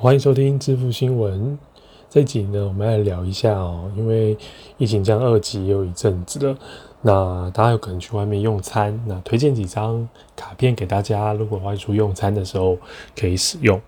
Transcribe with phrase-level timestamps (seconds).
[0.00, 1.58] 欢迎收听致富新闻。
[2.08, 4.38] 这集呢，我们来聊一下哦，因为
[4.76, 6.56] 疫情降二级也有一阵子了，
[7.02, 12.78] 那大家有可能去外面用餐，那推荐几张卡片给大家，如果外出用餐的时候
[13.18, 13.80] 可以使用。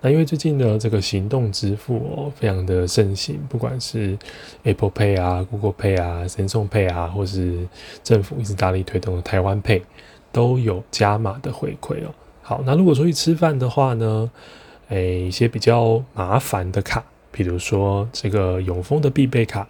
[0.00, 4.16] 那因为最近呢，这个行动支付哦，非常的盛行，不管是
[4.62, 7.66] Apple Pay 啊、Google Pay 啊、Samsung Pay 啊，或是
[8.04, 9.82] 政府一直大力推动的台湾 Pay，
[10.30, 12.14] 都有加码的回馈哦。
[12.42, 14.30] 好，那如果出去吃饭的话呢，
[14.88, 19.68] 诶，一些比较麻烦的卡，比如说这个永丰的必备卡，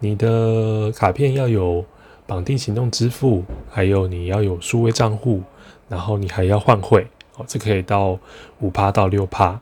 [0.00, 1.84] 你的卡片要有
[2.26, 5.42] 绑定行动支付，还有你要有数位账户，
[5.88, 7.06] 然后你还要换汇。
[7.36, 8.18] 哦，这可以到
[8.60, 9.60] 五趴到六趴。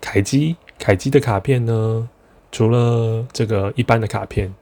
[0.00, 2.08] 凯基凯基的卡片呢，
[2.50, 4.54] 除了这个一般的卡片，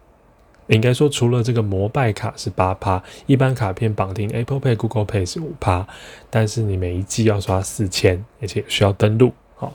[0.74, 5.86] 应该说除了这个摩拜卡是八趴，一般卡片绑定 Apple Pay、Google Pay 是五趴，
[6.30, 9.74] 但是你每一季要刷四千，而且需要登录，好，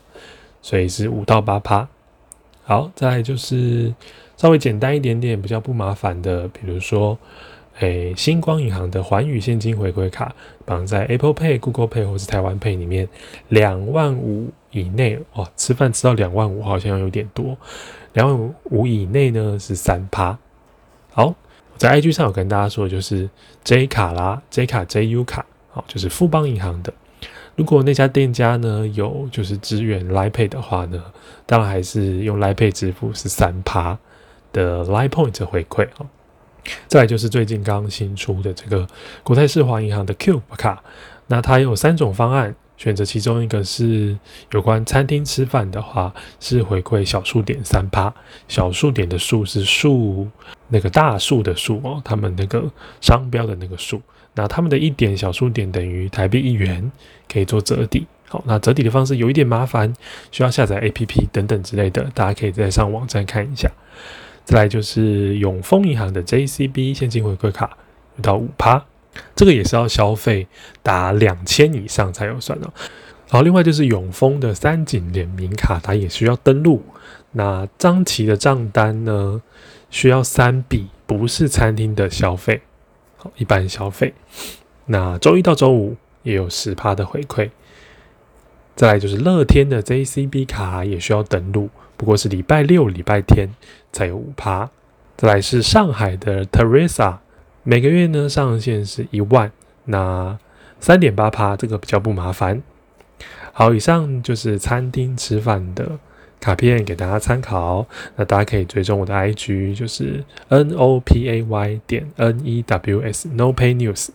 [0.61, 1.87] 所以是五到八趴。
[2.63, 3.93] 好，再就是
[4.37, 7.17] 稍微简单一点点、比较不麻烦的，比如说。
[7.81, 13.05] 诶，星光银行的环宇现金回馈卡绑在 Apple Pay、Google Pay 或是台湾 Pay 里面，
[13.49, 17.57] 两万五以内哦，吃饭吃到两万五好像有点多，
[18.13, 20.39] 两万五以内呢是三趴。
[21.15, 23.29] 好，我在 IG 上有跟大家说，就是
[23.63, 26.93] J 卡啦，J 卡 JU 卡，好，就是富邦银行的。
[27.55, 31.01] 如果那家店家呢有就是支援 Line Pay 的话呢，
[31.45, 33.97] 当然还是用 Line Pay 支付是三趴
[34.51, 36.05] 的 Line Point 回馈哦。
[36.87, 38.85] 再来就是最近刚新出的这个
[39.23, 40.83] 国泰世华银行的 Cube 卡，
[41.27, 44.19] 那它有三种方案，选择其中一个是
[44.51, 48.13] 有关餐厅吃饭的话，是回馈小数点三趴，
[48.49, 50.27] 小数点的数是数
[50.67, 52.63] 那个大数的数哦，他们那个
[53.01, 54.01] 商标的那个数，
[54.33, 56.91] 那他们的一点小数点等于台币一元，
[57.31, 58.05] 可以做折抵。
[58.27, 59.93] 好，那折抵的方式有一点麻烦，
[60.31, 63.71] 需要下载 APP 等等之类的，大家可以再上网站看一下。
[64.43, 67.77] 再来就是永丰银行的 JCB 现金回馈卡，
[68.21, 68.83] 到五趴，
[69.35, 70.47] 这个也是要消费
[70.81, 72.73] 达两千以上才有算哦。
[73.29, 76.83] 然后另外就是永丰的三井联名卡，它也需要登录。
[77.31, 79.41] 那张琪的账单呢，
[79.95, 82.61] 需要三笔，不是餐厅的消费，
[83.15, 84.13] 好，一般消费。
[84.87, 87.49] 那周一到周五也有十趴的回馈。
[88.75, 91.69] 再来就是乐天的 JCB 卡也需要登录。
[91.95, 93.47] 不过是礼拜六、礼拜天
[93.93, 94.69] 才有五趴。
[95.15, 97.19] 再来是上海的 Teresa，
[97.63, 99.49] 每个月呢上限是一万，
[99.85, 100.37] 那
[100.81, 102.61] 三点八趴，这个比较不麻烦。
[103.53, 105.97] 好，以上就是餐厅吃饭的
[106.45, 107.87] 卡片给大家参考。
[108.15, 114.09] 那大家可以追踪我的 IG，就是 N O P A Y 点 N E W S No Pay News，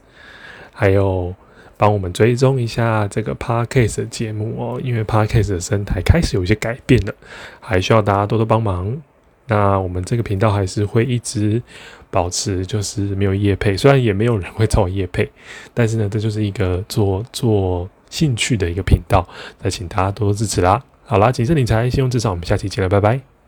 [0.72, 1.34] 还有。
[1.80, 7.14] 帮我们追踪一下这个 Podcast 节目哦，因为 Podcast 的生态开始有一些改变了，
[7.58, 9.00] 还需要大家多多帮忙。
[9.47, 11.62] 那我们这个频道还是会一直
[12.10, 15.30] 保持，就是没有业配，虽然也没有人会找我业配，
[15.72, 19.26] 但是呢，这就是一个做做兴趣的一个频道，
[19.62, 20.84] 那请大家多多支持啦。
[21.10, 23.29] 好啦，谨慎理财，信用至上，我们下期见了，拜拜。